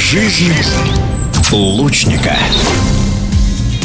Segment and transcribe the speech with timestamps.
[0.00, 0.54] Жизнь
[1.52, 2.36] лучника.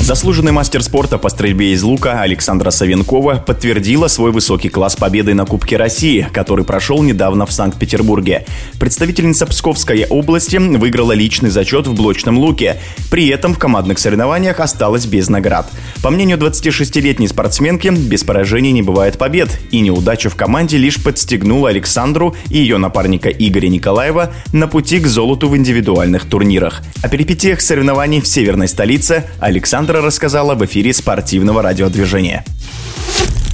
[0.05, 5.47] Заслуженный мастер спорта по стрельбе из лука Александра Савенкова подтвердила свой высокий класс победы на
[5.47, 8.45] Кубке России, который прошел недавно в Санкт-Петербурге.
[8.79, 12.77] Представительница Псковской области выиграла личный зачет в блочном луке.
[13.09, 15.71] При этом в командных соревнованиях осталась без наград.
[16.03, 21.69] По мнению 26-летней спортсменки, без поражений не бывает побед, и неудача в команде лишь подстегнула
[21.69, 26.83] Александру и ее напарника Игоря Николаева на пути к золоту в индивидуальных турнирах.
[27.01, 32.45] О перипетиях соревнований в северной столице Александр рассказала в эфире спортивного радиодвижения.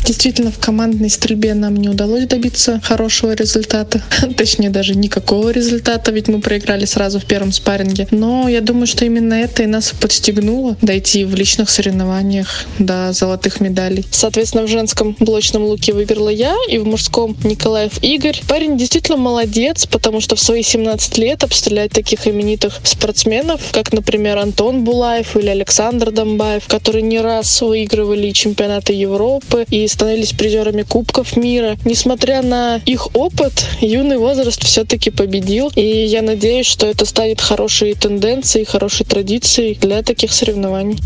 [0.05, 4.01] Действительно, в командной стрельбе нам не удалось добиться хорошего результата.
[4.37, 8.07] Точнее, даже никакого результата, ведь мы проиграли сразу в первом спарринге.
[8.11, 13.59] Но я думаю, что именно это и нас подстегнуло дойти в личных соревнованиях до золотых
[13.59, 14.05] медалей.
[14.11, 18.41] Соответственно, в женском блочном луке выиграла я, и в мужском Николаев Игорь.
[18.47, 24.37] Парень действительно молодец, потому что в свои 17 лет обстрелять таких именитых спортсменов, как, например,
[24.39, 31.37] Антон Булаев или Александр Домбаев, которые не раз выигрывали чемпионаты Европы и становились призерами Кубков
[31.37, 31.77] мира.
[31.85, 35.71] Несмотря на их опыт, юный возраст все-таки победил.
[35.75, 40.97] И я надеюсь, что это станет хорошей тенденцией, хорошей традицией для таких соревнований.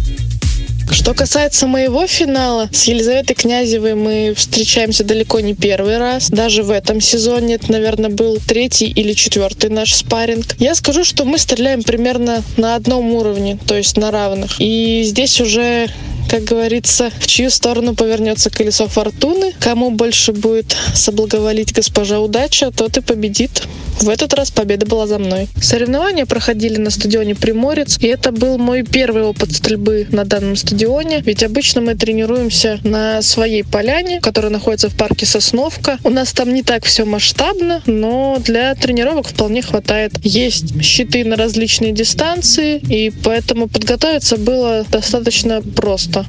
[0.91, 6.29] Что касается моего финала, с Елизаветой Князевой мы встречаемся далеко не первый раз.
[6.29, 10.55] Даже в этом сезоне это, наверное, был третий или четвертый наш спарринг.
[10.59, 14.55] Я скажу, что мы стреляем примерно на одном уровне, то есть на равных.
[14.59, 15.89] И здесь уже
[16.29, 22.97] как говорится, в чью сторону повернется колесо фортуны, кому больше будет соблаговолить госпожа удача, тот
[22.97, 23.63] и победит.
[23.99, 25.47] В этот раз победа была за мной.
[25.61, 31.21] Соревнования проходили на стадионе Приморец, и это был мой первый опыт стрельбы на данном стадионе,
[31.21, 35.97] ведь обычно мы тренируемся на своей поляне, которая находится в парке Сосновка.
[36.03, 40.13] У нас там не так все масштабно, но для тренировок вполне хватает.
[40.23, 46.25] Есть щиты на различные дистанции, и поэтому подготовиться было достаточно просто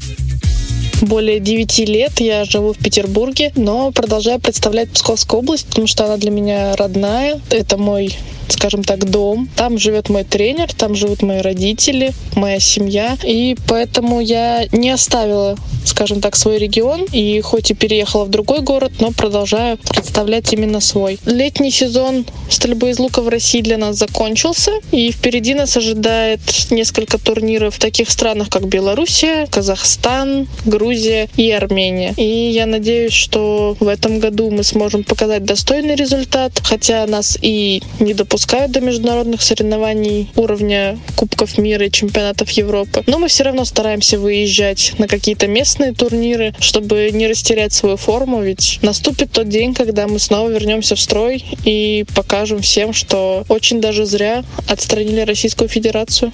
[1.02, 6.16] более 9 лет я живу в Петербурге, но продолжаю представлять Псковскую область, потому что она
[6.16, 7.40] для меня родная.
[7.50, 8.14] Это мой
[8.48, 9.48] скажем так, дом.
[9.56, 13.16] Там живет мой тренер, там живут мои родители, моя семья.
[13.24, 17.06] И поэтому я не оставила, скажем так, свой регион.
[17.12, 21.18] И хоть и переехала в другой город, но продолжаю представлять именно свой.
[21.26, 24.72] Летний сезон стрельбы из лука в России для нас закончился.
[24.92, 26.40] И впереди нас ожидает
[26.70, 32.14] несколько турниров в таких странах, как Белоруссия, Казахстан, Грузия и Армения.
[32.16, 37.82] И я надеюсь, что в этом году мы сможем показать достойный результат, хотя нас и
[38.00, 43.02] не допускают до международных соревнований уровня Кубков мира и чемпионатов Европы.
[43.06, 48.42] Но мы все равно стараемся выезжать на какие-то местные турниры, чтобы не растерять свою форму,
[48.42, 53.80] ведь наступит тот день, когда мы снова вернемся в строй и покажем всем, что очень
[53.80, 56.32] даже зря отстранили Российскую Федерацию.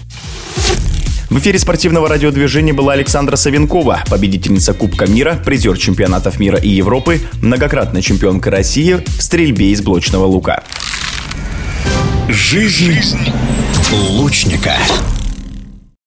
[1.32, 7.22] В эфире спортивного радиодвижения была Александра Савенкова, победительница Кубка мира, призер чемпионатов мира и Европы,
[7.41, 10.62] многократная чемпионка России в стрельбе из блочного лука.
[12.28, 13.16] Жизнь
[13.91, 14.75] лучника.